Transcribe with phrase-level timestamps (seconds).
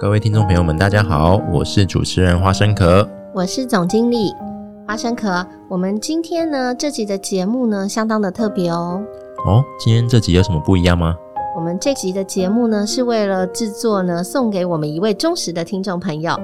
[0.00, 4.34] 各位听众朋友们，大家好，我是主持人花生壳，我是总经理
[4.88, 5.46] 花生壳。
[5.68, 9.00] 我们今天呢，这集的节目呢，相当的特别哦。
[9.46, 11.14] 哦，今天这集有什么不一样吗？
[11.54, 16.36] 我们这集的节目呢，是为了制作呢，送给我们一位忠实的听众朋友，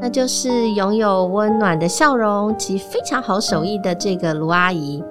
[0.00, 5.04] 那就是拥有温暖的笑容及非常好手艺的这个卢阿姨。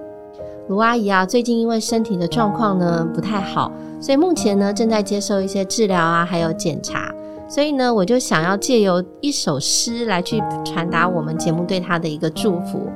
[0.67, 7.12] 卢阿姨啊，最近因为身体的状况呢不太好，所以目前呢正在接受一些治疗啊，还有检查。
[7.53, 12.89] 所以呢，我就想要借由一首诗来去传达我们节目对他的一个祝福。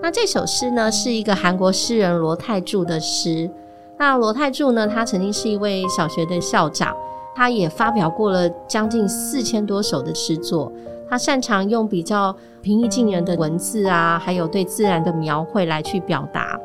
[0.00, 3.50] 那这首诗呢，是一个韩国诗人罗泰柱的诗。
[3.98, 6.96] 那罗泰柱呢，他曾经是一位小学的校长，
[7.36, 10.72] 他也发表过了将近四千多首的诗作。
[11.06, 16.58] 他擅长用比较平易近人的文字啊，还有对自然的描绘来去表达。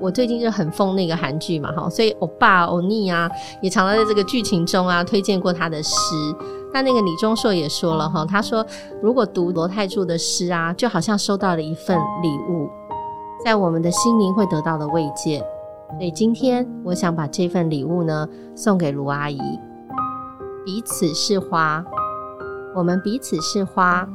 [0.00, 5.94] 我最近就很疯那个韩剧嘛，哈，所以欧巴欧尼啊，也常常在这个剧情中啊推荐过他的诗。
[6.72, 8.64] 那那个李钟硕也说了哈，他说
[9.02, 12.68] 如果读罗泰柱的诗啊，就好像收到了一份礼物，
[13.44, 15.44] 在我们的心灵会得到的慰藉。
[15.90, 19.38] 所以今天我想把这份礼物呢送给卢阿姨。
[20.64, 21.84] 彼此是花。
[22.74, 24.08] 我们彼此是花，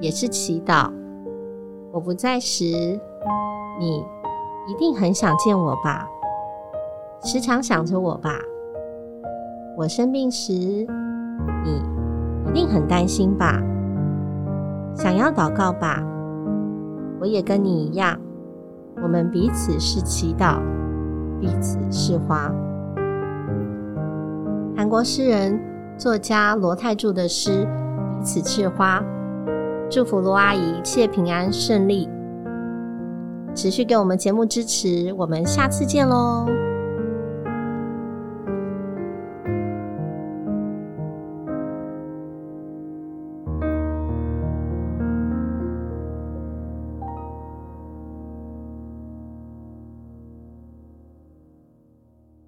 [0.00, 0.88] 也是祈祷。
[1.90, 2.64] 我不在时，
[3.80, 4.04] 你
[4.68, 6.06] 一定很想见我吧？
[7.24, 8.30] 时常想着我吧？
[9.76, 11.82] 我生病时，你
[12.48, 13.60] 一定很担心吧？
[14.94, 16.02] 想要祷告吧？
[17.20, 18.18] 我也跟你一样。
[19.02, 20.58] 我们彼此是祈祷，
[21.40, 22.50] 彼此是花。
[24.76, 25.60] 韩国诗人
[25.98, 27.66] 作家罗泰柱的诗。
[28.18, 29.04] 彼此是花，
[29.90, 32.08] 祝福罗阿姨一切平安顺利，
[33.54, 36.46] 持续给我们节目支持，我们下次见喽。